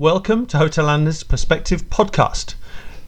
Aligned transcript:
Welcome 0.00 0.46
to 0.46 0.56
Hotel 0.56 0.88
Analyst's 0.88 1.24
Perspective 1.24 1.90
podcast. 1.90 2.54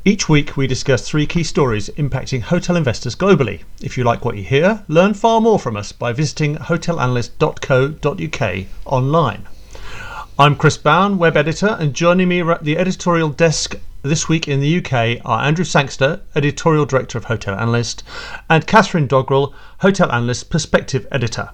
Each 0.04 0.28
week 0.28 0.58
we 0.58 0.66
discuss 0.66 1.08
three 1.08 1.24
key 1.24 1.42
stories 1.42 1.88
impacting 1.96 2.42
hotel 2.42 2.76
investors 2.76 3.16
globally. 3.16 3.62
If 3.80 3.96
you 3.96 4.04
like 4.04 4.26
what 4.26 4.36
you 4.36 4.42
hear, 4.42 4.84
learn 4.88 5.14
far 5.14 5.40
more 5.40 5.58
from 5.58 5.74
us 5.74 5.90
by 5.90 6.12
visiting 6.12 6.56
hotelanalyst.co.uk 6.56 8.66
online. 8.84 9.48
I'm 10.38 10.54
Chris 10.54 10.76
Bown, 10.76 11.16
web 11.16 11.34
editor, 11.34 11.78
and 11.80 11.94
joining 11.94 12.28
me 12.28 12.42
at 12.42 12.62
the 12.62 12.76
editorial 12.76 13.30
desk 13.30 13.74
this 14.02 14.28
week 14.28 14.46
in 14.46 14.60
the 14.60 14.84
UK 14.84 15.24
are 15.24 15.44
Andrew 15.44 15.64
Sangster, 15.64 16.20
editorial 16.34 16.84
director 16.84 17.16
of 17.16 17.24
Hotel 17.24 17.54
Analyst, 17.54 18.02
and 18.50 18.66
Catherine 18.66 19.08
Doggrell, 19.08 19.54
Hotel 19.78 20.12
Analyst 20.12 20.50
perspective 20.50 21.06
editor. 21.10 21.52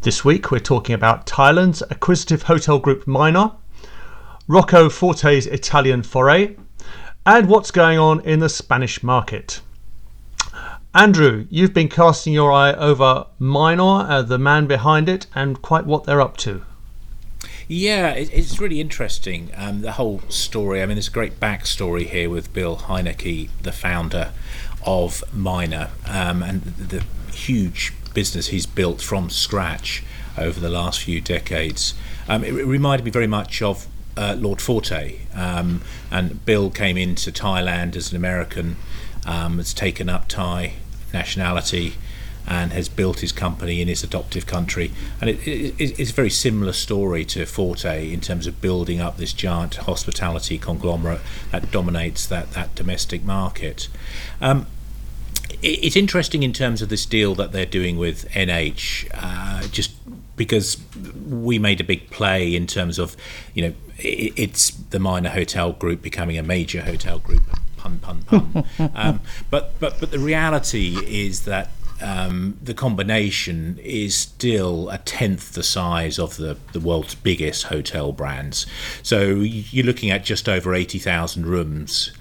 This 0.00 0.24
week 0.24 0.50
we're 0.50 0.58
talking 0.58 0.96
about 0.96 1.24
Thailand's 1.24 1.84
acquisitive 1.88 2.42
hotel 2.42 2.80
group 2.80 3.06
Minor, 3.06 3.52
Rocco 4.48 4.88
Forte's 4.88 5.46
Italian 5.46 6.04
foray, 6.04 6.54
and 7.24 7.48
what's 7.48 7.72
going 7.72 7.98
on 7.98 8.20
in 8.20 8.38
the 8.38 8.48
Spanish 8.48 9.02
market. 9.02 9.60
Andrew, 10.94 11.46
you've 11.50 11.74
been 11.74 11.88
casting 11.88 12.32
your 12.32 12.52
eye 12.52 12.72
over 12.72 13.26
Minor, 13.40 14.06
uh, 14.08 14.22
the 14.22 14.38
man 14.38 14.68
behind 14.68 15.08
it, 15.08 15.26
and 15.34 15.60
quite 15.60 15.84
what 15.84 16.04
they're 16.04 16.20
up 16.20 16.36
to. 16.38 16.62
Yeah, 17.66 18.12
it's 18.12 18.60
really 18.60 18.80
interesting. 18.80 19.50
Um, 19.56 19.80
the 19.80 19.92
whole 19.92 20.20
story. 20.28 20.80
I 20.80 20.86
mean, 20.86 20.94
there's 20.94 21.08
a 21.08 21.10
great 21.10 21.40
backstory 21.40 22.06
here 22.06 22.30
with 22.30 22.52
Bill 22.52 22.76
Heinecke, 22.76 23.50
the 23.60 23.72
founder 23.72 24.32
of 24.86 25.24
Minor, 25.34 25.90
um, 26.06 26.44
and 26.44 26.62
the 26.62 27.04
huge 27.32 27.92
business 28.14 28.46
he's 28.48 28.66
built 28.66 29.02
from 29.02 29.28
scratch 29.28 30.04
over 30.38 30.60
the 30.60 30.70
last 30.70 31.00
few 31.00 31.20
decades. 31.20 31.94
Um, 32.28 32.44
it, 32.44 32.52
reminded 32.52 33.04
me 33.04 33.10
very 33.10 33.26
much 33.26 33.60
of 33.60 33.88
uh, 34.16 34.36
Lord 34.38 34.60
Forte, 34.60 35.20
um, 35.34 35.82
and 36.10 36.44
Bill 36.44 36.70
came 36.70 36.96
into 36.96 37.30
Thailand 37.30 37.96
as 37.96 38.10
an 38.10 38.16
American, 38.16 38.76
um, 39.26 39.58
has 39.58 39.74
taken 39.74 40.08
up 40.08 40.28
Thai 40.28 40.74
nationality 41.12 41.94
and 42.48 42.72
has 42.72 42.88
built 42.88 43.20
his 43.20 43.32
company 43.32 43.80
in 43.80 43.88
his 43.88 44.04
adoptive 44.04 44.46
country. 44.46 44.92
And 45.20 45.30
it, 45.30 45.46
it, 45.46 46.00
it's 46.00 46.10
a 46.10 46.14
very 46.14 46.30
similar 46.30 46.72
story 46.72 47.24
to 47.26 47.44
Forte 47.44 48.12
in 48.12 48.20
terms 48.20 48.46
of 48.46 48.60
building 48.60 49.00
up 49.00 49.16
this 49.16 49.32
giant 49.32 49.74
hospitality 49.74 50.56
conglomerate 50.56 51.20
that 51.50 51.70
dominates 51.72 52.26
that, 52.26 52.52
that 52.52 52.74
domestic 52.74 53.24
market. 53.24 53.88
Um, 54.40 54.66
it, 55.60 55.84
it's 55.84 55.96
interesting 55.96 56.44
in 56.44 56.52
terms 56.52 56.82
of 56.82 56.88
this 56.88 57.04
deal 57.04 57.34
that 57.34 57.50
they're 57.50 57.66
doing 57.66 57.98
with 57.98 58.28
NH, 58.30 59.10
uh, 59.12 59.66
just 59.68 59.92
because 60.36 60.76
we 61.28 61.58
made 61.58 61.80
a 61.80 61.84
big 61.84 62.10
play 62.10 62.54
in 62.54 62.66
terms 62.66 62.98
of, 62.98 63.16
you 63.54 63.62
know, 63.62 63.74
it's 63.98 64.70
the 64.70 64.98
minor 64.98 65.30
hotel 65.30 65.72
group 65.72 66.02
becoming 66.02 66.38
a 66.38 66.42
major 66.42 66.82
hotel 66.82 67.18
group. 67.18 67.42
Pun, 67.76 67.98
pun, 67.98 68.22
pun. 68.22 68.64
um, 68.94 69.20
but, 69.50 69.78
but, 69.80 70.00
but 70.00 70.10
the 70.10 70.18
reality 70.18 70.96
is 71.06 71.44
that 71.44 71.70
um, 72.00 72.58
the 72.62 72.74
combination 72.74 73.78
is 73.82 74.14
still 74.14 74.90
a 74.90 74.98
tenth 74.98 75.52
the 75.52 75.62
size 75.62 76.18
of 76.18 76.36
the, 76.36 76.56
the 76.72 76.80
world's 76.80 77.14
biggest 77.14 77.64
hotel 77.64 78.12
brands. 78.12 78.66
So 79.02 79.36
you're 79.36 79.86
looking 79.86 80.10
at 80.10 80.24
just 80.24 80.48
over 80.48 80.74
80,000 80.74 81.46
rooms 81.46 82.12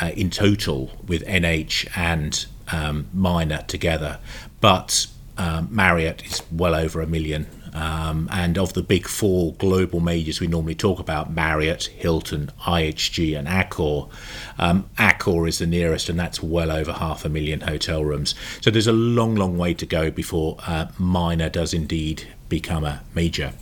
uh, 0.00 0.10
in 0.16 0.30
total 0.30 0.90
with 1.06 1.24
NH 1.26 1.88
and 1.96 2.46
um, 2.72 3.06
Minor 3.12 3.62
together. 3.68 4.18
But 4.60 5.06
um, 5.38 5.68
Marriott 5.70 6.24
is 6.24 6.42
well 6.50 6.74
over 6.74 7.00
a 7.00 7.06
million 7.06 7.46
um, 7.74 8.28
and 8.30 8.58
of 8.58 8.74
the 8.74 8.82
big 8.82 9.06
four 9.06 9.54
global 9.54 10.00
majors 10.00 10.40
we 10.40 10.46
normally 10.46 10.74
talk 10.74 10.98
about, 10.98 11.32
Marriott, 11.32 11.84
Hilton, 11.84 12.50
IHG, 12.66 13.38
and 13.38 13.48
Accor, 13.48 14.10
um, 14.58 14.88
Accor 14.98 15.48
is 15.48 15.58
the 15.58 15.66
nearest, 15.66 16.08
and 16.08 16.18
that's 16.18 16.42
well 16.42 16.70
over 16.70 16.92
half 16.92 17.24
a 17.24 17.28
million 17.28 17.62
hotel 17.62 18.04
rooms. 18.04 18.34
So 18.60 18.70
there's 18.70 18.86
a 18.86 18.92
long, 18.92 19.34
long 19.34 19.56
way 19.56 19.74
to 19.74 19.86
go 19.86 20.10
before 20.10 20.56
uh, 20.66 20.86
Minor 20.98 21.48
does 21.48 21.72
indeed 21.72 22.28
become 22.48 22.84
a 22.84 23.02
major. 23.14 23.52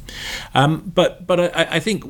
Um, 0.54 0.90
but 0.94 1.26
but 1.26 1.56
I, 1.56 1.76
I 1.76 1.80
think. 1.80 2.04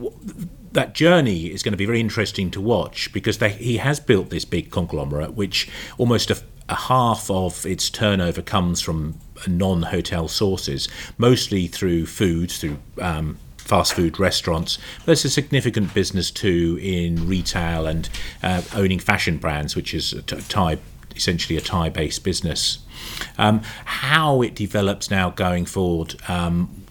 that 0.73 0.95
journey 0.95 1.47
is 1.47 1.65
going 1.65 1.73
to 1.73 1.77
be 1.77 1.85
very 1.85 1.99
interesting 1.99 2.49
to 2.49 2.61
watch 2.61 3.13
because 3.13 3.39
they, 3.39 3.49
he 3.51 3.79
has 3.79 3.99
built 3.99 4.31
this 4.31 4.45
big 4.45 4.71
conglomerate, 4.71 5.35
which 5.35 5.69
almost 5.99 6.31
a, 6.31 6.41
a 6.69 6.77
half 6.77 7.29
of 7.29 7.67
its 7.67 7.91
turnover 7.91 8.41
comes 8.41 8.81
from 8.81 9.19
non 9.49 9.83
hotel 9.83 10.29
sources, 10.29 10.89
mostly 11.19 11.67
through 11.67 12.07
food, 12.07 12.51
through 12.51 12.79
um, 13.01 13.39
fast 13.57 13.95
food 13.95 14.19
restaurants. 14.19 14.79
But 14.99 15.07
there's 15.07 15.25
a 15.25 15.31
significant 15.31 15.95
business 15.95 16.31
too 16.31 16.79
in 16.83 17.29
retail 17.29 17.87
and 17.87 18.09
uh, 18.43 18.63
owning 18.75 18.99
fashion 18.99 19.39
brands, 19.39 19.77
which 19.77 19.95
is 19.95 20.13
a 20.13 20.23
Thai, 20.23 20.79
essentially 21.15 21.57
a 21.57 21.61
Thai 21.61 21.89
based 21.89 22.25
business. 22.25 22.79
Um, 23.39 23.63
how 23.85 24.43
it 24.43 24.55
develops 24.55 25.11
now 25.11 25.31
going 25.31 25.67
forward 25.67 26.17
um, 26.29 26.85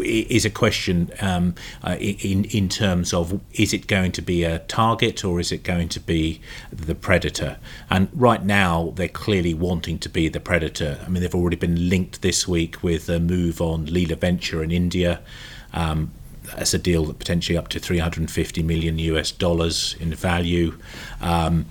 is 0.00 0.44
a 0.44 0.50
question 0.50 1.10
um, 1.20 1.54
uh, 1.84 1.96
in 2.00 2.44
in 2.44 2.68
terms 2.68 3.12
of 3.12 3.40
is 3.52 3.72
it 3.72 3.86
going 3.86 4.12
to 4.12 4.22
be 4.22 4.44
a 4.44 4.60
target 4.60 5.24
or 5.24 5.40
is 5.40 5.52
it 5.52 5.62
going 5.62 5.88
to 5.90 6.00
be 6.00 6.40
the 6.72 6.94
predator? 6.94 7.58
And 7.90 8.08
right 8.12 8.44
now 8.44 8.92
they're 8.96 9.08
clearly 9.08 9.54
wanting 9.54 9.98
to 10.00 10.08
be 10.08 10.28
the 10.28 10.40
predator. 10.40 10.98
I 11.04 11.08
mean 11.08 11.22
they've 11.22 11.34
already 11.34 11.56
been 11.56 11.88
linked 11.88 12.22
this 12.22 12.48
week 12.48 12.82
with 12.82 13.08
a 13.08 13.20
move 13.20 13.60
on 13.60 13.86
Leela 13.86 14.18
Venture 14.18 14.62
in 14.62 14.70
India. 14.70 15.20
Um, 15.72 16.12
that's 16.56 16.72
a 16.72 16.78
deal 16.78 17.04
that 17.06 17.18
potentially 17.18 17.58
up 17.58 17.68
to 17.68 17.78
350 17.78 18.62
million 18.62 18.98
US 18.98 19.30
dollars 19.30 19.96
in 20.00 20.14
value. 20.14 20.78
Um, 21.20 21.66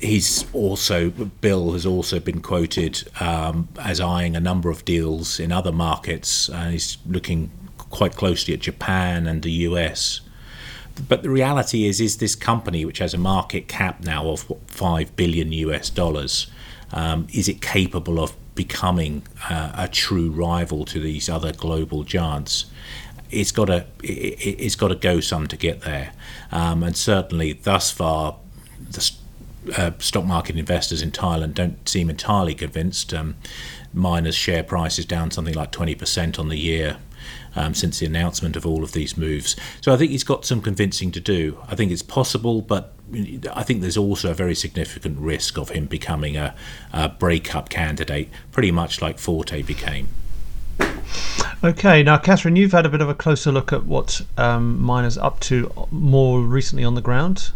he's 0.00 0.44
also 0.52 1.10
Bill 1.10 1.72
has 1.72 1.86
also 1.86 2.20
been 2.20 2.40
quoted 2.40 3.08
um, 3.20 3.68
as 3.78 4.00
eyeing 4.00 4.36
a 4.36 4.40
number 4.40 4.70
of 4.70 4.84
deals 4.84 5.40
in 5.40 5.52
other 5.52 5.72
markets, 5.72 6.48
and 6.48 6.72
he's 6.72 6.98
looking 7.06 7.50
quite 7.78 8.16
closely 8.16 8.54
at 8.54 8.60
Japan 8.60 9.26
and 9.26 9.42
the 9.42 9.50
US. 9.50 10.20
But 11.08 11.22
the 11.22 11.30
reality 11.30 11.86
is, 11.86 12.00
is 12.00 12.16
this 12.18 12.34
company, 12.34 12.84
which 12.84 12.98
has 12.98 13.12
a 13.12 13.18
market 13.18 13.68
cap 13.68 14.02
now 14.02 14.28
of 14.28 14.50
five 14.66 15.14
billion 15.16 15.52
US 15.52 15.90
dollars, 15.90 16.46
um, 16.92 17.26
is 17.32 17.48
it 17.48 17.60
capable 17.60 18.18
of 18.22 18.34
becoming 18.54 19.22
uh, 19.50 19.72
a 19.76 19.88
true 19.88 20.30
rival 20.30 20.84
to 20.86 21.00
these 21.00 21.28
other 21.28 21.52
global 21.52 22.04
giants? 22.04 22.66
It's 23.30 23.52
got 23.52 23.66
to 23.66 23.86
it, 24.02 24.60
has 24.60 24.76
got 24.76 24.88
to 24.88 24.94
go 24.94 25.20
some 25.20 25.46
to 25.48 25.56
get 25.56 25.82
there, 25.82 26.12
um, 26.52 26.82
and 26.82 26.96
certainly 26.96 27.52
thus 27.52 27.90
far, 27.90 28.36
the 28.90 29.10
uh, 29.76 29.92
stock 29.98 30.24
market 30.24 30.56
investors 30.56 31.02
in 31.02 31.10
Thailand 31.10 31.54
don't 31.54 31.88
seem 31.88 32.10
entirely 32.10 32.54
convinced. 32.54 33.12
Um, 33.14 33.36
Minor's 33.92 34.34
share 34.34 34.62
price 34.62 34.98
is 34.98 35.04
down 35.04 35.30
something 35.30 35.54
like 35.54 35.72
20% 35.72 36.38
on 36.38 36.48
the 36.48 36.58
year. 36.58 36.98
Um, 37.56 37.72
since 37.72 37.98
the 37.98 38.06
announcement 38.06 38.54
of 38.54 38.66
all 38.66 38.84
of 38.84 38.92
these 38.92 39.16
moves. 39.16 39.56
So 39.80 39.92
I 39.92 39.96
think 39.96 40.10
he's 40.10 40.22
got 40.22 40.44
some 40.44 40.60
convincing 40.60 41.10
to 41.12 41.20
do. 41.20 41.58
I 41.66 41.74
think 41.74 41.90
it's 41.90 42.02
possible, 42.02 42.60
but 42.60 42.92
I 43.50 43.62
think 43.62 43.80
there's 43.80 43.96
also 43.96 44.30
a 44.30 44.34
very 44.34 44.54
significant 44.54 45.18
risk 45.18 45.56
of 45.56 45.70
him 45.70 45.86
becoming 45.86 46.36
a, 46.36 46.54
a 46.92 47.08
breakup 47.08 47.70
candidate, 47.70 48.28
pretty 48.52 48.70
much 48.70 49.00
like 49.00 49.18
Forte 49.18 49.62
became. 49.62 50.08
Okay, 51.64 52.02
now 52.02 52.18
Catherine, 52.18 52.56
you've 52.56 52.72
had 52.72 52.84
a 52.84 52.90
bit 52.90 53.00
of 53.00 53.08
a 53.08 53.14
closer 53.14 53.50
look 53.50 53.72
at 53.72 53.86
what 53.86 54.20
um, 54.36 54.80
Minor's 54.80 55.16
up 55.16 55.40
to 55.40 55.72
more 55.90 56.42
recently 56.42 56.84
on 56.84 56.94
the 56.94 57.00
ground. 57.00 57.52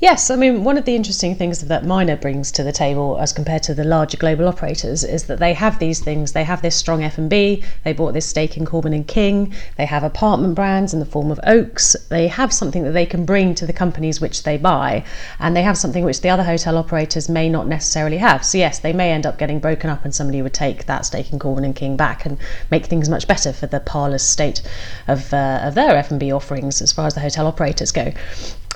Yes, 0.00 0.30
I 0.30 0.36
mean, 0.36 0.64
one 0.64 0.78
of 0.78 0.86
the 0.86 0.96
interesting 0.96 1.34
things 1.34 1.60
that 1.60 1.84
Minor 1.84 2.16
brings 2.16 2.50
to 2.52 2.62
the 2.62 2.72
table 2.72 3.18
as 3.20 3.34
compared 3.34 3.62
to 3.64 3.74
the 3.74 3.84
larger 3.84 4.16
global 4.16 4.48
operators 4.48 5.04
is 5.04 5.24
that 5.24 5.38
they 5.38 5.52
have 5.52 5.78
these 5.78 6.00
things. 6.00 6.32
They 6.32 6.44
have 6.44 6.62
this 6.62 6.74
strong 6.74 7.02
F&B, 7.02 7.62
they 7.84 7.92
bought 7.92 8.14
this 8.14 8.24
stake 8.24 8.56
in 8.56 8.64
Corbin 8.64 8.94
and 8.94 9.06
King, 9.06 9.52
they 9.76 9.84
have 9.84 10.02
apartment 10.02 10.54
brands 10.54 10.94
in 10.94 11.00
the 11.00 11.06
form 11.06 11.30
of 11.30 11.38
Oaks, 11.46 11.94
they 12.08 12.28
have 12.28 12.50
something 12.50 12.82
that 12.84 12.92
they 12.92 13.04
can 13.04 13.26
bring 13.26 13.54
to 13.56 13.66
the 13.66 13.74
companies 13.74 14.22
which 14.22 14.44
they 14.44 14.56
buy, 14.56 15.04
and 15.38 15.54
they 15.54 15.62
have 15.62 15.76
something 15.76 16.02
which 16.02 16.22
the 16.22 16.30
other 16.30 16.44
hotel 16.44 16.78
operators 16.78 17.28
may 17.28 17.50
not 17.50 17.68
necessarily 17.68 18.16
have. 18.16 18.42
So 18.42 18.56
yes, 18.56 18.78
they 18.78 18.94
may 18.94 19.12
end 19.12 19.26
up 19.26 19.38
getting 19.38 19.58
broken 19.58 19.90
up 19.90 20.04
and 20.06 20.14
somebody 20.14 20.40
would 20.40 20.54
take 20.54 20.86
that 20.86 21.04
stake 21.04 21.30
in 21.30 21.38
Corbin 21.38 21.64
and 21.64 21.76
King 21.76 21.98
back 21.98 22.24
and 22.24 22.38
make 22.70 22.86
things 22.86 23.10
much 23.10 23.28
better 23.28 23.52
for 23.52 23.66
the 23.66 23.80
parlous 23.80 24.26
state 24.26 24.62
of, 25.08 25.34
uh, 25.34 25.60
of 25.62 25.74
their 25.74 25.94
F&B 25.96 26.32
offerings 26.32 26.80
as 26.80 26.90
far 26.90 27.06
as 27.06 27.12
the 27.12 27.20
hotel 27.20 27.46
operators 27.46 27.92
go 27.92 28.14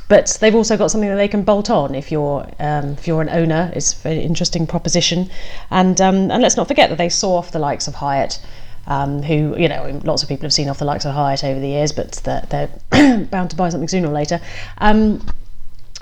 but 0.08 0.36
they've 0.40 0.54
also 0.54 0.76
got 0.76 0.90
something 0.90 1.08
that 1.08 1.16
they 1.16 1.28
can 1.28 1.42
bolt 1.42 1.70
on 1.70 1.94
if 1.94 2.12
you're 2.12 2.46
um, 2.58 2.90
if 2.90 3.06
you're 3.06 3.22
an 3.22 3.28
owner. 3.30 3.72
It's 3.74 4.04
an 4.04 4.12
interesting 4.12 4.66
proposition, 4.66 5.30
and 5.70 6.00
um, 6.00 6.30
and 6.30 6.42
let's 6.42 6.56
not 6.56 6.68
forget 6.68 6.90
that 6.90 6.98
they 6.98 7.08
saw 7.08 7.36
off 7.36 7.52
the 7.52 7.58
likes 7.58 7.88
of 7.88 7.94
Hyatt. 7.94 8.40
Um, 8.86 9.22
who 9.22 9.56
you 9.56 9.66
know 9.66 9.98
lots 10.04 10.22
of 10.22 10.28
people 10.28 10.44
have 10.44 10.52
seen 10.52 10.68
off 10.68 10.78
the 10.78 10.84
likes 10.84 11.06
of 11.06 11.14
Hyatt 11.14 11.42
over 11.42 11.58
the 11.58 11.68
years, 11.68 11.90
but 11.90 12.20
they're, 12.24 12.44
they're 12.50 13.24
bound 13.30 13.48
to 13.48 13.56
buy 13.56 13.70
something 13.70 13.88
sooner 13.88 14.08
or 14.08 14.12
later. 14.12 14.42
Um, 14.76 15.26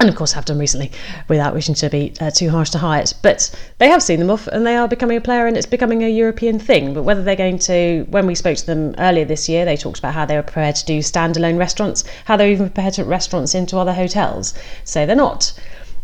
and 0.02 0.10
of 0.10 0.16
course 0.16 0.32
have 0.32 0.44
done 0.44 0.58
recently 0.58 0.90
without 1.28 1.54
wishing 1.54 1.76
to 1.76 1.88
be 1.88 2.12
uh, 2.20 2.28
too 2.28 2.50
harsh 2.50 2.70
to 2.70 2.78
Hyatt. 2.78 3.14
But 3.22 3.54
they 3.78 3.88
have 3.88 4.02
seen 4.02 4.18
them 4.18 4.30
off 4.30 4.48
and 4.48 4.66
they 4.66 4.76
are 4.76 4.88
becoming 4.88 5.16
a 5.16 5.20
player 5.20 5.46
and 5.46 5.56
it's 5.56 5.64
becoming 5.64 6.02
a 6.02 6.08
European 6.08 6.58
thing. 6.58 6.92
But 6.92 7.04
whether 7.04 7.22
they're 7.22 7.36
going 7.36 7.60
to, 7.60 8.04
when 8.10 8.26
we 8.26 8.34
spoke 8.34 8.56
to 8.56 8.66
them 8.66 8.96
earlier 8.98 9.24
this 9.24 9.48
year, 9.48 9.64
they 9.64 9.76
talked 9.76 10.00
about 10.00 10.14
how 10.14 10.26
they 10.26 10.34
were 10.34 10.42
prepared 10.42 10.74
to 10.74 10.86
do 10.86 10.98
standalone 10.98 11.56
restaurants, 11.56 12.02
how 12.24 12.36
they're 12.36 12.50
even 12.50 12.66
prepared 12.66 12.94
to 12.94 13.02
put 13.02 13.10
restaurants 13.10 13.54
into 13.54 13.78
other 13.78 13.92
hotels. 13.92 14.54
So 14.82 15.06
they're 15.06 15.14
not 15.14 15.52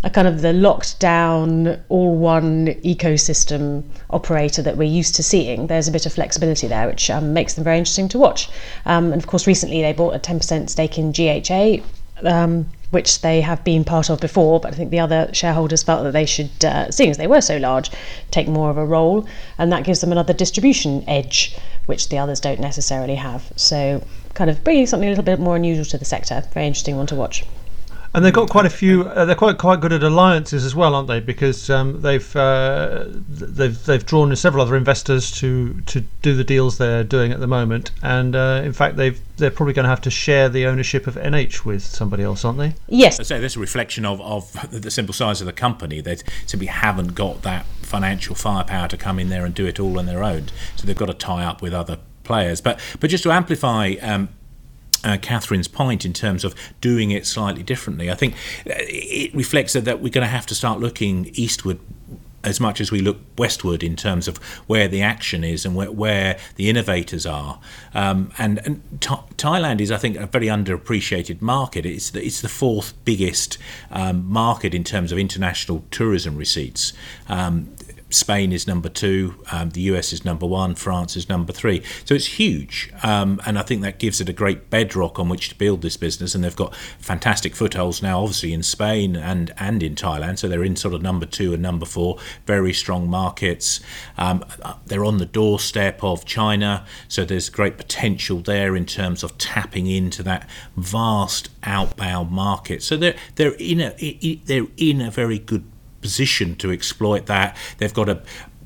a 0.05 0.11
kind 0.11 0.29
of 0.29 0.43
the 0.43 0.53
locked 0.53 1.01
down, 1.01 1.83
all 1.89 2.15
one 2.15 2.69
ecosystem 2.85 3.83
operator 4.11 4.63
that 4.63 4.77
we're 4.77 4.85
used 4.85 5.17
to 5.17 5.25
seeing. 5.25 5.67
There's 5.67 5.89
a 5.89 5.93
bit 5.93 6.07
of 6.07 6.13
flexibility 6.13 6.69
there, 6.69 6.87
which 6.87 7.11
um, 7.11 7.33
makes 7.33 7.55
them 7.55 7.65
very 7.65 7.79
interesting 7.79 8.09
to 8.11 8.19
watch. 8.19 8.49
Um, 8.87 9.13
and 9.13 9.21
of 9.21 9.27
course, 9.27 9.49
recently 9.49 9.83
they 9.83 9.93
bought 9.93 10.15
a 10.15 10.21
10% 10.21 10.71
stake 10.71 10.99
in 10.99 11.11
GHA. 11.11 11.83
Um, 12.23 12.67
which 12.91 13.21
they 13.21 13.41
have 13.43 13.63
been 13.65 13.85
part 13.85 14.09
of 14.09 14.21
before, 14.21 14.61
but 14.61 14.73
I 14.73 14.77
think 14.77 14.91
the 14.91 15.01
other 15.01 15.29
shareholders 15.33 15.83
felt 15.83 16.05
that 16.05 16.13
they 16.13 16.25
should, 16.25 16.65
uh, 16.65 16.91
seeing 16.91 17.11
as 17.11 17.19
they 17.19 17.27
were 17.27 17.41
so 17.41 17.59
large, 17.59 17.91
take 18.31 18.49
more 18.49 18.71
of 18.71 18.79
a 18.79 18.85
role, 18.87 19.27
and 19.59 19.71
that 19.73 19.85
gives 19.85 20.01
them 20.01 20.13
another 20.13 20.33
distribution 20.33 21.05
edge, 21.07 21.57
which 21.87 22.09
the 22.09 22.19
others 22.19 22.41
don't 22.41 22.61
necessarily 22.61 23.17
have. 23.17 23.53
So, 23.57 24.03
kind 24.35 24.49
of 24.49 24.65
bringing 24.65 24.87
something 24.87 25.09
a 25.09 25.11
little 25.11 25.25
bit 25.25 25.41
more 25.41 25.57
unusual 25.57 25.85
to 25.87 25.99
the 25.99 26.05
sector. 26.05 26.45
Very 26.55 26.67
interesting 26.67 26.97
one 26.97 27.07
to 27.09 27.15
watch. 27.15 27.45
And 28.15 28.25
they've 28.25 28.33
got 28.33 28.49
quite 28.49 28.67
a 28.67 28.71
few. 28.71 29.03
Uh, 29.05 29.25
they're 29.25 29.35
quite 29.35 29.59
quite 29.59 29.81
good 29.81 29.93
at 29.93 30.03
alliances 30.03 30.65
as 30.65 30.75
well, 30.75 30.95
aren't 30.95 31.09
they? 31.09 31.21
Because 31.21 31.69
um, 31.69 32.01
they've 32.01 32.37
uh, 32.37 33.05
they've 33.29 33.85
they've 33.85 34.05
drawn 34.05 34.31
in 34.31 34.37
several 34.37 34.63
other 34.63 34.77
investors 34.77 35.31
to 35.33 35.81
to 35.83 36.01
do 36.23 36.35
the 36.35 36.45
deals 36.45 36.79
they're 36.79 37.05
doing 37.05 37.33
at 37.33 37.41
the 37.41 37.47
moment. 37.47 37.91
And 38.03 38.35
uh, 38.35 38.63
in 38.65 38.73
fact, 38.73 38.97
they've 38.97 39.21
they're 39.37 39.51
probably 39.51 39.75
going 39.75 39.85
to 39.85 39.91
have 39.91 40.01
to 40.03 40.11
share 40.11 40.49
the 40.49 40.67
ownership 40.67 41.07
of 41.07 41.17
NH 41.17 41.65
with 41.65 41.83
somebody 41.83 42.23
else, 42.23 42.45
aren't 42.45 42.59
they? 42.59 42.75
Yes. 42.89 43.19
So 43.19 43.23
say 43.23 43.41
that's 43.41 43.57
a 43.57 43.61
reflection 43.61 44.05
of 44.05 44.21
of 44.21 44.53
the 44.71 44.91
simple 44.91 45.15
size 45.15 45.41
of 45.41 45.47
the 45.47 45.53
company. 45.53 46.01
They 46.01 46.17
simply 46.47 46.67
haven't 46.67 47.15
got 47.15 47.43
that 47.43 47.67
financial 47.83 48.35
firepower 48.35 48.89
to 48.89 48.97
come 48.97 49.19
in 49.19 49.29
there 49.29 49.45
and 49.45 49.55
do 49.55 49.67
it 49.67 49.79
all 49.79 49.99
on 49.99 50.07
their 50.07 50.25
own. 50.25 50.47
So 50.77 50.87
they've 50.87 50.97
got 50.97 51.07
to 51.07 51.15
tie 51.15 51.45
up 51.45 51.61
with 51.63 51.75
other 51.75 51.99
players. 52.25 52.61
But 52.61 52.81
but 53.01 53.11
just 53.11 53.23
to 53.25 53.33
amplify 53.33 53.95
um, 54.01 54.29
uh, 55.05 55.17
Catherine's 55.21 55.69
point 55.69 56.05
in 56.05 56.13
terms 56.13 56.45
of 56.45 56.55
doing 56.81 57.11
it 57.11 57.27
slightly 57.27 57.63
differently. 57.63 58.11
I 58.11 58.15
think 58.15 58.35
uh, 58.67 58.75
it 58.79 59.35
reflects 59.35 59.73
that, 59.73 59.85
that 59.85 60.01
we're 60.01 60.13
going 60.13 60.27
to 60.27 60.31
have 60.31 60.47
to 60.47 60.55
start 60.55 60.81
looking 60.81 61.31
eastward 61.35 61.79
as 62.45 62.61
much 62.61 62.81
as 62.81 62.91
we 62.91 63.01
look 63.01 63.19
westward 63.37 63.83
in 63.83 63.97
terms 63.97 64.29
of 64.29 64.39
where 64.67 64.87
the 64.87 65.03
action 65.03 65.43
is 65.43 65.67
and 65.67 65.75
where, 65.75 65.91
where 65.91 66.39
the 66.55 66.71
innovators 66.71 67.27
are. 67.27 67.61
Um, 67.95 68.33
and, 68.39 68.59
and 68.65 69.01
Thailand 69.01 69.81
is, 69.81 69.91
I 69.91 69.99
think, 69.99 70.17
a 70.17 70.27
very 70.27 70.47
underappreciated 70.47 71.43
market. 71.43 71.85
It's 71.85 72.11
the, 72.11 72.25
it's 72.25 72.41
the 72.41 72.49
fourth 72.49 72.95
biggest 73.05 73.59
um, 73.91 74.25
market 74.25 74.73
in 74.73 74.85
terms 74.85 75.11
of 75.11 75.19
international 75.19 75.85
tourism 75.91 76.37
receipts. 76.37 76.93
Um, 77.29 77.75
Spain 78.11 78.53
is 78.53 78.67
number 78.67 78.89
two, 78.89 79.35
um, 79.53 79.71
the 79.71 79.83
US 79.83 80.13
is 80.13 80.25
number 80.25 80.47
one, 80.47 80.75
France 80.75 81.17
is 81.17 81.29
number 81.29 81.53
three. 81.53 81.83
So 82.05 82.15
it's 82.15 82.39
huge, 82.39 82.91
um, 83.03 83.41
and 83.45 83.59
I 83.59 83.63
think 83.63 83.83
that 83.83 83.99
gives 83.99 84.21
it 84.21 84.29
a 84.29 84.33
great 84.33 84.71
bedrock 84.71 85.19
on 85.19 85.29
which 85.29 85.51
to 85.51 85.55
build 85.55 85.83
this 85.83 85.97
business. 85.97 86.35
And 86.35 86.43
they've 86.43 86.57
got 86.57 86.75
fantastic 86.75 87.55
footholds 87.55 88.03
now, 88.03 88.21
obviously 88.21 88.53
in 88.53 88.63
Spain 88.63 89.17
and 89.17 89.53
and 89.59 89.83
in 89.83 89.95
Thailand. 89.95 90.39
So 90.39 90.49
they're 90.49 90.65
in 90.65 90.77
sort 90.77 90.95
of 90.95 91.03
number 91.03 91.27
two 91.27 91.53
and 91.53 91.63
number 91.63 91.87
four, 91.87 92.19
very 92.47 92.73
strong 92.73 93.09
markets. 93.09 93.81
Um, 94.17 94.45
they're 94.87 95.05
on 95.05 95.19
the 95.19 95.27
doorstep 95.27 96.03
of 96.03 96.25
China, 96.25 96.87
so 97.09 97.25
there's 97.25 97.51
great 97.51 97.77
potential 97.77 98.41
there 98.41 98.75
in 98.75 98.87
terms 98.87 99.23
of 99.23 99.37
tapping 99.39 99.87
into 99.87 100.23
that 100.23 100.49
vast 100.77 101.51
outbound 101.63 102.31
market. 102.31 102.83
So 102.83 102.97
they're 102.97 103.17
they're 103.35 103.55
in 103.59 103.81
a 103.81 104.39
they're 104.47 104.67
in 104.77 105.01
a 105.01 105.11
very 105.11 105.39
good 105.39 105.65
position 106.01 106.55
to 106.57 106.71
exploit 106.71 107.27
that. 107.27 107.57
They've 107.79 107.95
got 107.95 108.09
a 108.09 108.23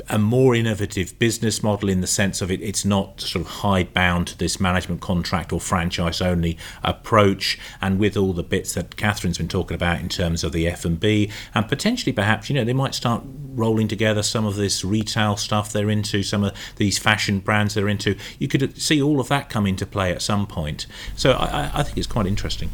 a 0.09 0.19
more 0.19 0.55
innovative 0.55 1.19
business 1.19 1.63
model 1.63 1.89
in 1.89 2.01
the 2.01 2.07
sense 2.07 2.41
of 2.41 2.51
it, 2.51 2.61
it's 2.61 2.85
not 2.85 3.21
sort 3.21 3.45
of 3.45 3.51
hidebound 3.51 4.29
to 4.29 4.39
this 4.39 4.61
management 4.61 5.01
contract 5.01 5.53
or 5.53 5.61
franchise 5.61 6.21
only 6.21 6.59
approach. 6.83 7.59
And 7.81 7.99
with 7.99 8.17
all 8.17 8.33
the 8.33 8.43
bits 8.43 8.75
that 8.75 8.97
Catherine's 8.97 9.39
been 9.39 9.49
talking 9.49 9.75
about 9.75 10.01
in 10.01 10.09
terms 10.09 10.45
of 10.45 10.53
the 10.53 10.67
F&B 10.69 11.31
and 11.55 11.69
potentially 11.69 12.13
perhaps 12.13 12.49
you 12.49 12.55
know 12.55 12.65
they 12.65 12.73
might 12.73 12.95
start 12.95 13.23
rolling 13.55 13.89
together 13.89 14.23
some 14.23 14.47
of 14.47 14.57
this 14.57 14.85
retail 14.85 15.37
stuff 15.37 15.73
they're 15.73 15.91
into 15.91 16.23
some 16.23 16.43
of 16.43 16.57
these 16.77 16.99
fashion 16.99 17.41
brands 17.41 17.75
they're 17.75 17.89
into. 17.89 18.17
You 18.39 18.49
could 18.49 18.81
see 18.81 19.03
all 19.03 19.21
of 19.21 19.29
that 19.29 19.51
come 19.51 19.67
into 19.67 19.87
play 19.87 20.13
at 20.13 20.23
some 20.23 20.47
point. 20.47 20.87
So 21.17 21.33
I, 21.33 21.71
I 21.75 21.83
think 21.83 21.99
it's 21.99 22.07
quite 22.07 22.27
interesting 22.27 22.71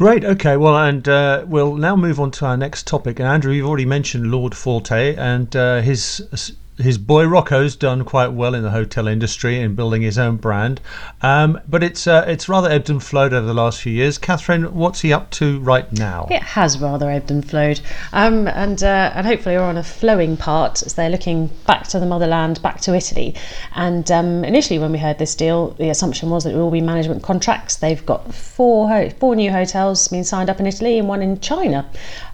Great. 0.00 0.24
Okay. 0.24 0.56
Well, 0.56 0.78
and 0.78 1.06
uh, 1.06 1.44
we'll 1.46 1.76
now 1.76 1.94
move 1.94 2.20
on 2.20 2.30
to 2.30 2.46
our 2.46 2.56
next 2.56 2.86
topic. 2.86 3.18
And 3.18 3.28
Andrew, 3.28 3.52
you've 3.52 3.66
already 3.66 3.84
mentioned 3.84 4.30
Lord 4.30 4.54
Forte 4.54 5.14
and 5.14 5.54
uh, 5.54 5.82
his 5.82 6.26
his 6.80 6.98
boy 6.98 7.24
Rocco's 7.24 7.76
done 7.76 8.04
quite 8.04 8.28
well 8.28 8.54
in 8.54 8.62
the 8.62 8.70
hotel 8.70 9.06
industry 9.06 9.60
in 9.60 9.74
building 9.74 10.02
his 10.02 10.18
own 10.18 10.36
brand, 10.36 10.80
um, 11.22 11.60
but 11.68 11.82
it's 11.82 12.06
uh, 12.06 12.24
it's 12.26 12.48
rather 12.48 12.68
ebbed 12.70 12.90
and 12.90 13.02
flowed 13.02 13.32
over 13.32 13.46
the 13.46 13.54
last 13.54 13.80
few 13.80 13.92
years. 13.92 14.18
Catherine, 14.18 14.74
what's 14.74 15.00
he 15.00 15.12
up 15.12 15.30
to 15.32 15.60
right 15.60 15.90
now? 15.92 16.26
It 16.30 16.42
has 16.42 16.78
rather 16.78 17.10
ebbed 17.10 17.30
and 17.30 17.48
flowed, 17.48 17.80
um, 18.12 18.48
and 18.48 18.82
uh, 18.82 19.12
and 19.14 19.26
hopefully 19.26 19.56
we're 19.56 19.62
on 19.62 19.76
a 19.76 19.82
flowing 19.82 20.36
part 20.36 20.82
as 20.82 20.94
they're 20.94 21.10
looking 21.10 21.48
back 21.66 21.86
to 21.88 22.00
the 22.00 22.06
motherland, 22.06 22.62
back 22.62 22.80
to 22.82 22.94
Italy. 22.94 23.34
And 23.74 24.10
um, 24.10 24.44
initially, 24.44 24.78
when 24.78 24.92
we 24.92 24.98
heard 24.98 25.18
this 25.18 25.34
deal, 25.34 25.70
the 25.72 25.90
assumption 25.90 26.30
was 26.30 26.44
that 26.44 26.54
it 26.54 26.56
will 26.56 26.70
be 26.70 26.80
management 26.80 27.22
contracts. 27.22 27.76
They've 27.76 28.04
got 28.04 28.34
four 28.34 28.88
ho- 28.88 29.10
four 29.10 29.36
new 29.36 29.50
hotels 29.50 30.08
being 30.08 30.24
signed 30.24 30.50
up 30.50 30.60
in 30.60 30.66
Italy 30.66 30.98
and 30.98 31.08
one 31.08 31.22
in 31.22 31.40
China. 31.40 31.88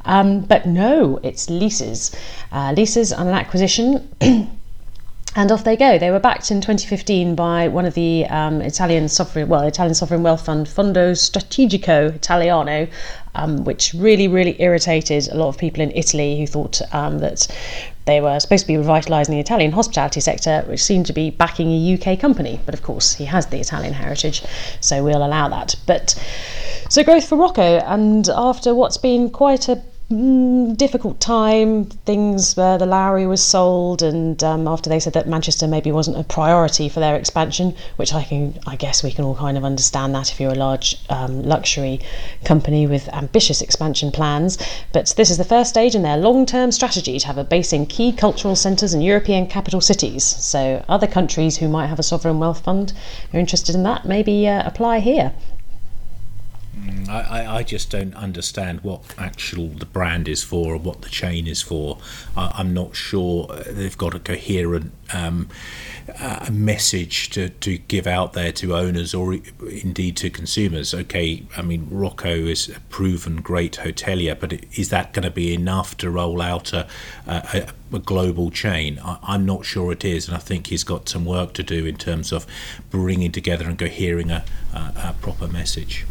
Um, 0.06 0.40
but 0.42 0.66
no, 0.66 1.18
it's 1.22 1.50
leases. 1.50 2.14
Uh, 2.52 2.72
leases 2.76 3.12
on 3.12 3.26
an 3.26 3.34
acquisition. 3.34 4.08
And 5.36 5.52
off 5.52 5.64
they 5.64 5.76
go. 5.76 5.98
They 5.98 6.10
were 6.10 6.18
backed 6.18 6.50
in 6.50 6.62
2015 6.62 7.34
by 7.34 7.68
one 7.68 7.84
of 7.84 7.92
the 7.92 8.24
um, 8.26 8.62
Italian 8.62 9.06
sovereign, 9.08 9.48
well, 9.48 9.60
Italian 9.60 9.94
sovereign 9.94 10.22
wealth 10.22 10.46
fund, 10.46 10.66
Fondo 10.66 11.12
Strategico 11.12 12.14
Italiano, 12.14 12.88
um, 13.34 13.62
which 13.64 13.92
really, 13.92 14.28
really 14.28 14.60
irritated 14.60 15.28
a 15.28 15.34
lot 15.36 15.48
of 15.48 15.58
people 15.58 15.82
in 15.82 15.90
Italy 15.90 16.38
who 16.38 16.46
thought 16.46 16.80
um, 16.94 17.18
that 17.18 17.46
they 18.06 18.22
were 18.22 18.40
supposed 18.40 18.62
to 18.62 18.66
be 18.66 18.78
revitalising 18.78 19.28
the 19.28 19.38
Italian 19.38 19.72
hospitality 19.72 20.20
sector, 20.20 20.64
which 20.68 20.82
seemed 20.82 21.04
to 21.04 21.12
be 21.12 21.28
backing 21.28 21.70
a 21.70 21.98
UK 21.98 22.18
company. 22.18 22.58
But 22.64 22.72
of 22.72 22.82
course, 22.82 23.12
he 23.12 23.26
has 23.26 23.46
the 23.46 23.60
Italian 23.60 23.92
heritage, 23.92 24.42
so 24.80 25.04
we'll 25.04 25.24
allow 25.24 25.48
that. 25.50 25.74
But 25.86 26.14
so 26.88 27.04
growth 27.04 27.28
for 27.28 27.36
Rocco, 27.36 27.78
and 27.80 28.26
after 28.30 28.74
what's 28.74 28.96
been 28.96 29.28
quite 29.28 29.68
a 29.68 29.82
Mm, 30.08 30.76
difficult 30.76 31.18
time. 31.18 31.86
Things 31.86 32.56
where 32.56 32.78
the 32.78 32.86
Lowry 32.86 33.26
was 33.26 33.42
sold, 33.42 34.02
and 34.02 34.40
um, 34.44 34.68
after 34.68 34.88
they 34.88 35.00
said 35.00 35.14
that 35.14 35.26
Manchester 35.26 35.66
maybe 35.66 35.90
wasn't 35.90 36.16
a 36.16 36.22
priority 36.22 36.88
for 36.88 37.00
their 37.00 37.16
expansion, 37.16 37.74
which 37.96 38.14
I 38.14 38.22
can, 38.22 38.56
I 38.68 38.76
guess 38.76 39.02
we 39.02 39.10
can 39.10 39.24
all 39.24 39.34
kind 39.34 39.58
of 39.58 39.64
understand 39.64 40.14
that 40.14 40.30
if 40.30 40.38
you're 40.38 40.52
a 40.52 40.54
large 40.54 40.96
um, 41.08 41.42
luxury 41.42 41.98
company 42.44 42.86
with 42.86 43.08
ambitious 43.08 43.60
expansion 43.60 44.12
plans. 44.12 44.58
But 44.92 45.12
this 45.16 45.28
is 45.28 45.38
the 45.38 45.44
first 45.44 45.70
stage 45.70 45.96
in 45.96 46.02
their 46.02 46.16
long-term 46.16 46.70
strategy 46.70 47.18
to 47.18 47.26
have 47.26 47.38
a 47.38 47.42
base 47.42 47.72
in 47.72 47.86
key 47.86 48.12
cultural 48.12 48.54
centres 48.54 48.94
and 48.94 49.02
European 49.02 49.48
capital 49.48 49.80
cities. 49.80 50.22
So 50.22 50.84
other 50.88 51.08
countries 51.08 51.56
who 51.56 51.66
might 51.66 51.88
have 51.88 51.98
a 51.98 52.04
sovereign 52.04 52.38
wealth 52.38 52.62
fund 52.62 52.92
who 53.32 53.38
are 53.38 53.40
interested 53.40 53.74
in 53.74 53.82
that, 53.82 54.04
maybe 54.04 54.46
uh, 54.46 54.64
apply 54.64 55.00
here. 55.00 55.32
Mm, 56.86 57.08
I, 57.08 57.56
I 57.56 57.62
just 57.62 57.90
don't 57.90 58.14
understand 58.14 58.82
what 58.82 59.02
actual 59.18 59.68
the 59.68 59.86
brand 59.86 60.28
is 60.28 60.44
for 60.44 60.74
or 60.74 60.78
what 60.78 61.02
the 61.02 61.08
chain 61.08 61.46
is 61.46 61.60
for. 61.60 61.98
I, 62.36 62.60
am 62.60 62.72
not 62.72 62.94
sure 62.94 63.48
they've 63.66 63.96
got 63.96 64.14
a 64.14 64.20
coherent 64.20 64.92
um, 65.12 65.48
uh, 66.20 66.48
message 66.50 67.30
to, 67.30 67.48
to 67.48 67.78
give 67.78 68.06
out 68.06 68.32
there 68.32 68.52
to 68.52 68.74
owners 68.74 69.14
or 69.14 69.34
indeed 69.34 70.16
to 70.18 70.30
consumers. 70.30 70.94
Okay, 70.94 71.42
I 71.56 71.62
mean, 71.62 71.88
Rocco 71.90 72.30
is 72.30 72.68
a 72.68 72.80
proven 72.88 73.40
great 73.40 73.76
hotelier, 73.76 74.38
but 74.38 74.52
is 74.76 74.90
that 74.90 75.12
going 75.12 75.24
to 75.24 75.30
be 75.30 75.52
enough 75.52 75.96
to 75.98 76.10
roll 76.10 76.40
out 76.40 76.72
a, 76.72 76.86
a, 77.26 77.68
a 77.92 77.98
global 77.98 78.50
chain? 78.50 79.00
I, 79.04 79.34
am 79.34 79.44
not 79.44 79.64
sure 79.64 79.92
it 79.92 80.04
is, 80.04 80.28
and 80.28 80.36
I 80.36 80.40
think 80.40 80.68
he's 80.68 80.84
got 80.84 81.08
some 81.08 81.24
work 81.24 81.52
to 81.54 81.62
do 81.62 81.86
in 81.86 81.96
terms 81.96 82.32
of 82.32 82.46
bringing 82.90 83.32
together 83.32 83.66
and 83.66 83.78
cohering 83.78 84.30
a, 84.30 84.44
a, 84.72 84.78
a 84.78 85.16
proper 85.20 85.48
message. 85.48 86.06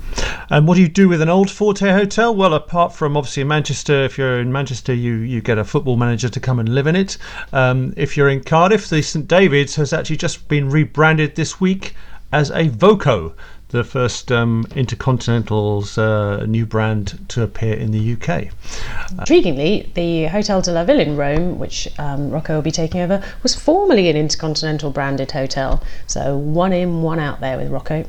And 0.50 0.68
what 0.68 0.75
do 0.75 0.82
you 0.82 0.88
do 0.88 1.10
with 1.10 1.22
an 1.22 1.30
old 1.30 1.50
Forte 1.50 1.90
hotel? 1.90 2.36
Well, 2.36 2.54
apart 2.54 2.94
from 2.94 3.18
obviously 3.18 3.42
in 3.42 3.48
Manchester, 3.48 4.04
if 4.04 4.18
you're 4.18 4.40
in 4.40 4.52
Manchester, 4.52 4.94
you, 4.94 5.16
you 5.16 5.42
get 5.42 5.58
a 5.58 5.64
football 5.64 5.98
manager 5.98 6.30
to 6.30 6.40
come 6.40 6.60
and 6.60 6.70
live 6.70 6.88
in 6.88 6.96
it. 6.96 7.18
Um, 7.52 7.94
if 7.98 8.16
you're 8.16 8.30
in 8.30 8.44
Cardiff, 8.44 8.90
the 8.90 9.02
St 9.02 9.28
David's 9.28 9.75
has 9.75 9.85
actually 9.94 10.18
just 10.18 10.48
been 10.48 10.70
rebranded 10.70 11.36
this 11.36 11.60
week 11.60 11.94
as 12.32 12.51
a 12.51 12.68
Voco, 12.70 13.34
the 13.70 13.84
first 13.84 14.32
um, 14.32 14.65
Intercontinental's 14.75 15.98
uh, 15.98 16.46
new 16.46 16.65
brand 16.65 17.20
to 17.30 17.44
appear 17.44 17.74
in 17.74 17.92
the 17.92 18.13
UK. 18.13 18.50
Intriguingly, 19.20 19.94
the 19.94 20.25
Hotel 20.27 20.62
de 20.62 20.72
la 20.72 20.84
Ville 20.84 21.00
in 21.00 21.18
Rome, 21.18 21.60
which 21.60 21.88
um, 22.00 22.30
Rocco 22.30 22.56
will 22.56 22.62
be 22.62 22.72
taking 22.72 23.01
over, 23.01 23.24
was 23.44 23.56
formerly 23.56 24.10
an 24.10 24.15
Intercontinental 24.15 24.92
branded 24.92 25.32
hotel. 25.32 25.84
So 26.08 26.38
one 26.38 26.74
in, 26.74 27.01
one 27.01 27.20
out 27.20 27.39
there 27.39 27.58
with 27.58 27.70
Rocco. 27.70 28.06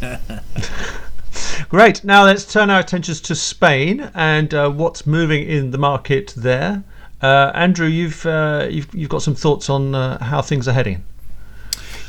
Great. 1.68 2.04
Now 2.04 2.24
let's 2.24 2.50
turn 2.50 2.70
our 2.70 2.80
attentions 2.80 3.20
to 3.22 3.34
Spain 3.34 4.10
and 4.14 4.52
uh, 4.54 4.70
what's 4.70 5.06
moving 5.06 5.48
in 5.48 5.70
the 5.70 5.78
market 5.78 6.32
there. 6.36 6.82
Uh, 7.22 7.50
Andrew, 7.54 7.86
you've, 7.86 8.24
uh, 8.26 8.66
you've 8.70 8.92
you've 8.94 9.08
got 9.08 9.22
some 9.22 9.34
thoughts 9.34 9.70
on 9.70 9.94
uh, 9.94 10.22
how 10.22 10.42
things 10.42 10.68
are 10.68 10.72
heading. 10.72 11.02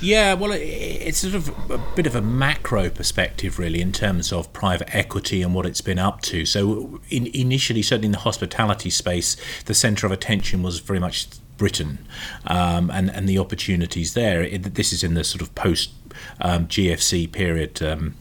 Yeah, 0.05 0.35
well, 0.35 0.51
it's 0.53 1.17
sort 1.17 1.33
of 1.33 1.71
a 1.71 1.79
bit 1.95 2.05
of 2.05 2.15
a 2.15 2.21
macro 2.21 2.91
perspective, 2.91 3.57
really, 3.57 3.81
in 3.81 3.91
terms 3.91 4.31
of 4.31 4.53
private 4.53 4.93
equity 4.95 5.41
and 5.41 5.55
what 5.55 5.65
it's 5.65 5.81
been 5.81 5.97
up 5.97 6.21
to. 6.23 6.45
So, 6.45 7.01
in, 7.09 7.25
initially, 7.27 7.81
certainly 7.81 8.05
in 8.05 8.11
the 8.11 8.19
hospitality 8.19 8.91
space, 8.91 9.35
the 9.63 9.73
centre 9.73 10.05
of 10.05 10.11
attention 10.11 10.61
was 10.61 10.77
very 10.77 10.99
much 10.99 11.27
Britain 11.57 12.05
um, 12.45 12.91
and 12.91 13.09
and 13.09 13.27
the 13.27 13.39
opportunities 13.39 14.13
there. 14.13 14.43
It, 14.43 14.75
this 14.75 14.93
is 14.93 15.03
in 15.03 15.15
the 15.15 15.23
sort 15.23 15.41
of 15.41 15.55
post 15.55 15.91
um, 16.39 16.67
GFC 16.67 17.31
period. 17.31 17.81
Um, 17.81 18.13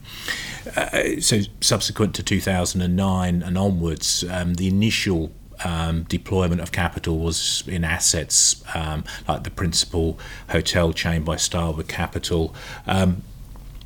uh, 0.75 1.19
so 1.19 1.41
subsequent 1.61 2.15
to 2.15 2.23
2009 2.23 3.43
and 3.43 3.57
onwards, 3.59 4.23
um, 4.31 4.55
the 4.55 4.67
initial 4.67 5.31
um, 5.63 6.03
deployment 6.03 6.61
of 6.61 6.71
capital 6.71 7.19
was 7.19 7.63
in 7.67 7.83
assets 7.83 8.63
um, 8.75 9.03
like 9.27 9.43
the 9.43 9.51
principal 9.51 10.19
hotel 10.49 10.93
chain 10.93 11.23
by 11.23 11.35
Starwood 11.35 11.87
Capital. 11.87 12.53
Um, 12.85 13.23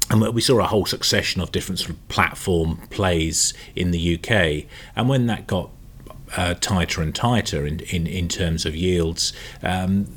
and 0.10 0.34
we 0.34 0.42
saw 0.42 0.60
a 0.60 0.64
whole 0.64 0.86
succession 0.86 1.40
of 1.42 1.52
different 1.52 1.80
sort 1.80 1.92
of 1.92 2.08
platform 2.08 2.78
plays 2.90 3.54
in 3.76 3.92
the 3.92 4.16
UK. 4.16 4.66
And 4.96 5.08
when 5.08 5.28
that 5.28 5.46
got 5.46 5.70
uh, 6.36 6.56
tighter 6.56 7.02
and 7.02 7.14
tighter 7.14 7.66
in, 7.66 7.82
in, 7.82 8.08
in 8.08 8.28
terms 8.28 8.66
of 8.66 8.76
yields, 8.76 9.34
um, 9.62 10.08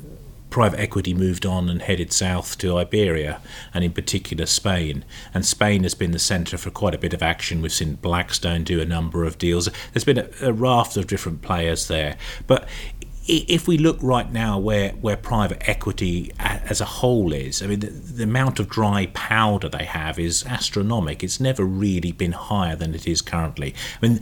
private 0.53 0.79
equity 0.79 1.15
moved 1.15 1.47
on 1.47 1.67
and 1.67 1.81
headed 1.81 2.13
south 2.13 2.59
to 2.59 2.77
Iberia 2.77 3.41
and 3.73 3.83
in 3.83 3.91
particular 3.91 4.45
Spain. 4.45 5.03
And 5.33 5.43
Spain 5.43 5.81
has 5.81 5.95
been 5.95 6.11
the 6.11 6.19
centre 6.19 6.59
for 6.59 6.69
quite 6.69 6.93
a 6.93 6.99
bit 6.99 7.11
of 7.11 7.23
action. 7.23 7.59
We've 7.59 7.73
seen 7.73 7.95
Blackstone 7.95 8.63
do 8.63 8.79
a 8.79 8.85
number 8.85 9.23
of 9.23 9.39
deals. 9.39 9.67
There's 9.91 10.03
been 10.03 10.19
a, 10.19 10.29
a 10.43 10.53
raft 10.53 10.95
of 10.95 11.07
different 11.07 11.41
players 11.41 11.87
there. 11.87 12.17
But 12.45 12.69
if 13.25 13.67
we 13.67 13.77
look 13.77 13.97
right 14.01 14.31
now 14.31 14.59
where, 14.59 14.89
where 14.91 15.15
private 15.15 15.67
equity 15.67 16.31
as 16.39 16.81
a 16.81 16.85
whole 16.85 17.31
is, 17.31 17.61
I 17.61 17.67
mean, 17.67 17.79
the, 17.79 17.87
the, 17.87 18.23
amount 18.23 18.59
of 18.59 18.67
dry 18.67 19.05
powder 19.13 19.69
they 19.69 19.85
have 19.85 20.19
is 20.19 20.45
astronomical. 20.45 21.23
It's 21.23 21.39
never 21.39 21.63
really 21.63 22.11
been 22.11 22.33
higher 22.33 22.75
than 22.75 22.93
it 22.93 23.07
is 23.07 23.21
currently. 23.21 23.73
I 24.01 24.07
mean, 24.07 24.19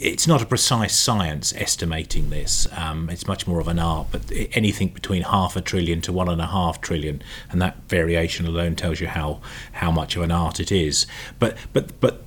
it's 0.00 0.26
not 0.26 0.42
a 0.42 0.46
precise 0.46 0.98
science 0.98 1.52
estimating 1.56 2.30
this. 2.30 2.66
Um, 2.76 3.08
it's 3.08 3.28
much 3.28 3.46
more 3.46 3.60
of 3.60 3.68
an 3.68 3.78
art, 3.78 4.08
but 4.10 4.22
anything 4.52 4.88
between 4.88 5.22
half 5.22 5.54
a 5.54 5.60
trillion 5.60 6.00
to 6.02 6.12
one 6.12 6.28
and 6.28 6.40
a 6.40 6.46
half 6.46 6.80
trillion, 6.80 7.22
and 7.50 7.62
that 7.62 7.76
variation 7.88 8.46
alone 8.46 8.74
tells 8.74 9.00
you 9.00 9.06
how, 9.06 9.40
how 9.72 9.92
much 9.92 10.16
of 10.16 10.22
an 10.22 10.32
art 10.32 10.58
it 10.58 10.72
is. 10.72 11.06
But 11.38 11.56
but 11.72 12.00
but 12.00 12.22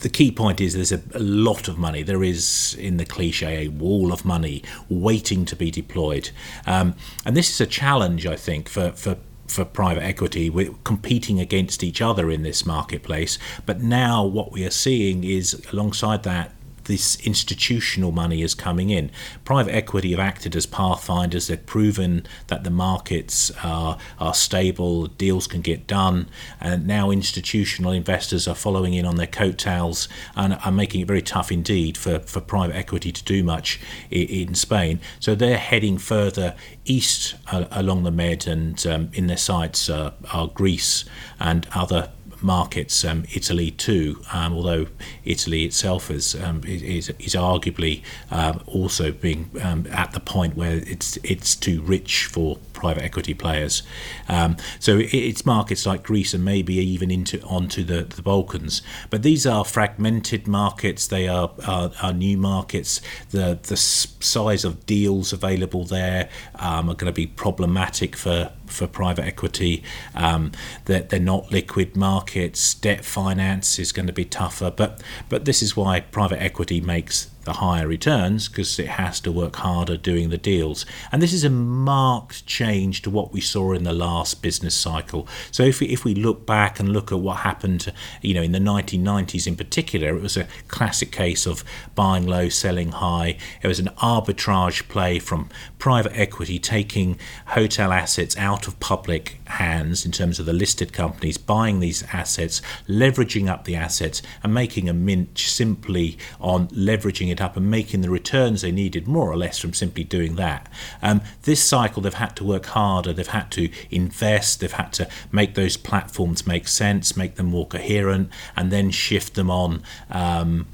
the 0.00 0.08
key 0.08 0.30
point 0.30 0.60
is 0.60 0.74
there's 0.74 0.92
a, 0.92 1.02
a, 1.14 1.20
lot 1.20 1.68
of 1.68 1.78
money. 1.78 2.02
There 2.02 2.22
is, 2.22 2.76
in 2.78 2.96
the 2.96 3.04
cliche, 3.04 3.66
a 3.66 3.68
wall 3.68 4.12
of 4.12 4.24
money 4.24 4.62
waiting 4.88 5.44
to 5.46 5.56
be 5.56 5.70
deployed. 5.70 6.30
Um, 6.66 6.94
and 7.24 7.36
this 7.36 7.50
is 7.50 7.60
a 7.60 7.66
challenge, 7.66 8.26
I 8.26 8.36
think, 8.36 8.68
for, 8.68 8.92
for 8.92 9.16
for 9.46 9.64
private 9.64 10.02
equity. 10.02 10.50
We're 10.50 10.74
competing 10.82 11.40
against 11.40 11.84
each 11.84 12.02
other 12.02 12.30
in 12.30 12.42
this 12.42 12.66
marketplace. 12.66 13.38
But 13.64 13.80
now 13.80 14.24
what 14.24 14.50
we 14.50 14.64
are 14.64 14.70
seeing 14.70 15.22
is, 15.22 15.64
alongside 15.72 16.24
that, 16.24 16.52
this 16.86 17.16
institutional 17.26 18.12
money 18.12 18.42
is 18.42 18.54
coming 18.54 18.90
in. 18.90 19.10
Private 19.44 19.74
equity 19.74 20.10
have 20.12 20.20
acted 20.20 20.56
as 20.56 20.66
pathfinders. 20.66 21.46
They've 21.46 21.66
proven 21.66 22.26
that 22.46 22.64
the 22.64 22.70
markets 22.70 23.50
are, 23.62 23.98
are 24.18 24.34
stable, 24.34 25.06
deals 25.06 25.46
can 25.46 25.60
get 25.60 25.86
done, 25.86 26.28
and 26.60 26.86
now 26.86 27.10
institutional 27.10 27.92
investors 27.92 28.48
are 28.48 28.54
following 28.54 28.94
in 28.94 29.04
on 29.04 29.16
their 29.16 29.26
coattails 29.26 30.08
and 30.34 30.58
are 30.64 30.72
making 30.72 31.00
it 31.00 31.08
very 31.08 31.22
tough 31.22 31.52
indeed 31.52 31.96
for, 31.96 32.20
for 32.20 32.40
private 32.40 32.76
equity 32.76 33.12
to 33.12 33.24
do 33.24 33.42
much 33.42 33.80
in, 34.10 34.48
in 34.48 34.54
Spain. 34.54 35.00
So 35.20 35.34
they're 35.34 35.58
heading 35.58 35.98
further 35.98 36.54
east 36.84 37.34
uh, 37.52 37.66
along 37.70 38.04
the 38.04 38.10
Med, 38.10 38.46
and 38.46 38.86
um, 38.86 39.10
in 39.12 39.26
their 39.26 39.36
sights 39.36 39.90
uh, 39.90 40.12
are 40.32 40.48
Greece 40.48 41.04
and 41.38 41.66
other 41.74 42.10
markets, 42.42 43.04
um, 43.04 43.24
Italy 43.34 43.70
too, 43.70 44.22
um, 44.32 44.52
although 44.54 44.86
Italy 45.24 45.64
itself 45.64 46.10
is 46.10 46.34
um, 46.34 46.62
is, 46.64 47.08
is 47.18 47.34
arguably 47.34 48.02
uh, 48.30 48.58
also 48.66 49.12
being 49.12 49.50
um, 49.62 49.86
at 49.90 50.12
the 50.12 50.20
point 50.20 50.56
where 50.56 50.76
it's 50.86 51.18
it's 51.22 51.54
too 51.54 51.82
rich 51.82 52.26
for 52.26 52.58
private 52.72 53.02
equity 53.02 53.34
players. 53.34 53.82
Um, 54.28 54.56
so 54.78 54.98
it's 55.00 55.46
markets 55.46 55.86
like 55.86 56.02
Greece 56.02 56.34
and 56.34 56.44
maybe 56.44 56.74
even 56.74 57.10
into 57.10 57.40
onto 57.42 57.82
the, 57.82 58.02
the 58.02 58.22
Balkans. 58.22 58.82
But 59.08 59.22
these 59.22 59.46
are 59.46 59.64
fragmented 59.64 60.46
markets. 60.46 61.06
They 61.06 61.26
are, 61.26 61.50
are, 61.66 61.90
are 62.02 62.12
new 62.12 62.36
markets. 62.36 63.00
The 63.30 63.58
the 63.62 63.76
size 63.76 64.64
of 64.64 64.86
deals 64.86 65.32
available 65.32 65.84
there 65.84 66.28
are 66.56 66.82
going 66.82 67.06
to 67.06 67.12
be 67.12 67.26
problematic 67.26 68.16
for 68.16 68.52
for 68.66 68.86
private 68.86 69.24
equity. 69.24 69.82
Um, 70.14 70.52
that 70.84 71.10
they're, 71.10 71.18
they're 71.18 71.20
not 71.20 71.50
liquid 71.50 71.96
markets. 71.96 72.74
Debt 72.74 73.04
finance 73.04 73.78
is 73.78 73.92
going 73.92 74.06
to 74.06 74.12
be 74.12 74.24
tougher. 74.24 74.70
But 74.70 75.02
but 75.28 75.44
this 75.44 75.62
is 75.62 75.76
why 75.76 76.00
private 76.00 76.42
equity 76.42 76.80
makes 76.80 77.30
the 77.46 77.54
higher 77.54 77.88
returns 77.88 78.48
because 78.48 78.78
it 78.78 78.88
has 78.88 79.20
to 79.20 79.32
work 79.32 79.56
harder 79.56 79.96
doing 79.96 80.28
the 80.28 80.36
deals. 80.36 80.84
And 81.10 81.22
this 81.22 81.32
is 81.32 81.44
a 81.44 81.50
marked 81.50 82.44
change 82.44 83.00
to 83.02 83.10
what 83.10 83.32
we 83.32 83.40
saw 83.40 83.72
in 83.72 83.84
the 83.84 83.92
last 83.94 84.42
business 84.42 84.74
cycle. 84.74 85.26
So 85.50 85.62
if 85.62 85.80
we, 85.80 85.86
if 85.86 86.04
we 86.04 86.14
look 86.14 86.44
back 86.44 86.78
and 86.78 86.90
look 86.90 87.10
at 87.10 87.20
what 87.20 87.38
happened, 87.38 87.90
you 88.20 88.34
know, 88.34 88.42
in 88.42 88.52
the 88.52 88.58
1990s 88.58 89.46
in 89.46 89.56
particular, 89.56 90.14
it 90.16 90.22
was 90.22 90.36
a 90.36 90.48
classic 90.68 91.12
case 91.12 91.46
of 91.46 91.64
buying 91.94 92.26
low, 92.26 92.48
selling 92.48 92.92
high. 92.92 93.38
It 93.62 93.68
was 93.68 93.78
an 93.78 93.90
arbitrage 94.02 94.88
play 94.88 95.18
from 95.18 95.48
private 95.78 96.16
equity 96.16 96.58
taking 96.58 97.16
hotel 97.46 97.92
assets 97.92 98.36
out 98.36 98.66
of 98.66 98.78
public 98.80 99.38
hands 99.46 100.04
in 100.04 100.10
terms 100.10 100.40
of 100.40 100.46
the 100.46 100.52
listed 100.52 100.92
companies, 100.92 101.38
buying 101.38 101.78
these 101.78 102.02
assets, 102.12 102.60
leveraging 102.88 103.48
up 103.48 103.64
the 103.64 103.76
assets, 103.76 104.20
and 104.42 104.52
making 104.52 104.88
a 104.88 104.92
mint 104.92 105.38
simply 105.38 106.18
on 106.40 106.66
leveraging 106.68 107.30
it 107.30 107.35
it 107.36 107.42
up 107.42 107.56
and 107.56 107.70
making 107.70 108.00
the 108.00 108.10
returns 108.10 108.62
they 108.62 108.72
needed 108.72 109.06
more 109.06 109.30
or 109.30 109.36
less 109.36 109.58
from 109.58 109.72
simply 109.74 110.04
doing 110.04 110.36
that. 110.36 110.68
Um, 111.02 111.20
this 111.42 111.62
cycle, 111.62 112.02
they've 112.02 112.14
had 112.14 112.36
to 112.36 112.44
work 112.44 112.66
harder, 112.66 113.12
they've 113.12 113.26
had 113.26 113.50
to 113.52 113.70
invest, 113.90 114.60
they've 114.60 114.72
had 114.72 114.92
to 114.94 115.08
make 115.30 115.54
those 115.54 115.76
platforms 115.76 116.46
make 116.46 116.68
sense, 116.68 117.16
make 117.16 117.36
them 117.36 117.46
more 117.46 117.66
coherent, 117.66 118.30
and 118.56 118.70
then 118.70 118.90
shift 118.90 119.34
them 119.34 119.50
on. 119.50 119.82
Um, 120.10 120.66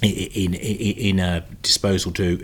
in, 0.00 0.54
in, 0.54 0.54
in 0.54 1.18
a 1.18 1.44
disposal 1.62 2.12
to 2.12 2.40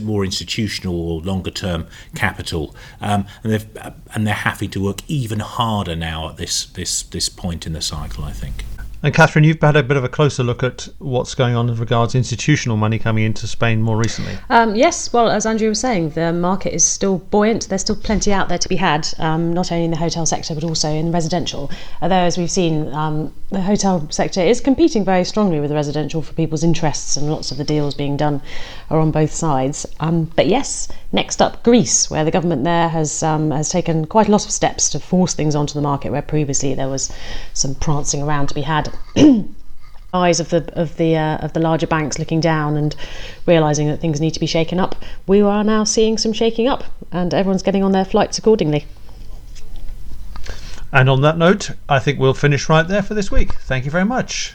more 0.00 0.24
institutional 0.24 0.94
or 0.94 1.20
longer 1.22 1.50
term 1.50 1.88
capital, 2.14 2.76
um, 3.00 3.26
and 3.42 3.52
they've 3.52 3.66
and 4.14 4.24
they're 4.24 4.34
having 4.34 4.70
to 4.70 4.80
work 4.80 5.00
even 5.08 5.40
harder 5.40 5.96
now 5.96 6.28
at 6.28 6.36
this 6.36 6.66
this 6.66 7.02
this 7.02 7.28
point 7.28 7.66
in 7.66 7.72
the 7.72 7.82
cycle. 7.82 8.22
I 8.22 8.30
think. 8.32 8.64
And 9.04 9.12
Catherine, 9.12 9.44
you've 9.44 9.60
had 9.60 9.76
a 9.76 9.82
bit 9.82 9.98
of 9.98 10.04
a 10.04 10.08
closer 10.08 10.42
look 10.42 10.62
at 10.62 10.88
what's 10.98 11.34
going 11.34 11.54
on 11.54 11.68
as 11.68 11.78
regards 11.78 12.14
institutional 12.14 12.78
money 12.78 12.98
coming 12.98 13.24
into 13.24 13.46
Spain 13.46 13.82
more 13.82 13.98
recently. 13.98 14.38
Um, 14.48 14.74
yes, 14.74 15.12
well, 15.12 15.28
as 15.28 15.44
Andrew 15.44 15.68
was 15.68 15.78
saying, 15.78 16.12
the 16.12 16.32
market 16.32 16.72
is 16.72 16.84
still 16.84 17.18
buoyant. 17.18 17.68
There's 17.68 17.82
still 17.82 17.96
plenty 17.96 18.32
out 18.32 18.48
there 18.48 18.56
to 18.56 18.66
be 18.66 18.76
had, 18.76 19.06
um, 19.18 19.52
not 19.52 19.70
only 19.70 19.84
in 19.84 19.90
the 19.90 19.98
hotel 19.98 20.24
sector 20.24 20.54
but 20.54 20.64
also 20.64 20.88
in 20.88 21.12
residential. 21.12 21.70
Although, 22.00 22.14
as 22.14 22.38
we've 22.38 22.50
seen, 22.50 22.94
um, 22.94 23.30
the 23.50 23.60
hotel 23.60 24.08
sector 24.10 24.40
is 24.40 24.62
competing 24.62 25.04
very 25.04 25.24
strongly 25.24 25.60
with 25.60 25.68
the 25.68 25.76
residential 25.76 26.22
for 26.22 26.32
people's 26.32 26.64
interests, 26.64 27.18
and 27.18 27.30
lots 27.30 27.52
of 27.52 27.58
the 27.58 27.64
deals 27.64 27.94
being 27.94 28.16
done 28.16 28.40
are 28.88 29.00
on 29.00 29.10
both 29.10 29.32
sides. 29.32 29.84
Um, 30.00 30.32
but 30.34 30.46
yes, 30.46 30.88
next 31.12 31.42
up, 31.42 31.62
Greece, 31.62 32.10
where 32.10 32.24
the 32.24 32.30
government 32.30 32.64
there 32.64 32.88
has 32.88 33.22
um, 33.22 33.50
has 33.50 33.68
taken 33.68 34.06
quite 34.06 34.28
a 34.28 34.30
lot 34.30 34.46
of 34.46 34.50
steps 34.50 34.88
to 34.88 34.98
force 34.98 35.34
things 35.34 35.54
onto 35.54 35.74
the 35.74 35.82
market, 35.82 36.10
where 36.10 36.22
previously 36.22 36.72
there 36.72 36.88
was 36.88 37.12
some 37.52 37.74
prancing 37.74 38.22
around 38.22 38.46
to 38.46 38.54
be 38.54 38.62
had. 38.62 38.93
eyes 40.14 40.38
of 40.38 40.50
the 40.50 40.72
of 40.80 40.96
the 40.96 41.16
uh, 41.16 41.38
of 41.38 41.52
the 41.52 41.60
larger 41.60 41.86
banks 41.86 42.18
looking 42.18 42.40
down 42.40 42.76
and 42.76 42.94
realizing 43.46 43.88
that 43.88 44.00
things 44.00 44.20
need 44.20 44.32
to 44.32 44.40
be 44.40 44.46
shaken 44.46 44.78
up, 44.78 44.94
we 45.26 45.40
are 45.40 45.64
now 45.64 45.84
seeing 45.84 46.16
some 46.18 46.32
shaking 46.32 46.68
up, 46.68 46.84
and 47.12 47.34
everyone's 47.34 47.62
getting 47.62 47.82
on 47.82 47.92
their 47.92 48.04
flights 48.04 48.38
accordingly. 48.38 48.86
And 50.92 51.10
on 51.10 51.22
that 51.22 51.36
note, 51.36 51.72
I 51.88 51.98
think 51.98 52.20
we'll 52.20 52.34
finish 52.34 52.68
right 52.68 52.86
there 52.86 53.02
for 53.02 53.14
this 53.14 53.30
week. 53.30 53.52
Thank 53.54 53.84
you 53.84 53.90
very 53.90 54.04
much. 54.04 54.54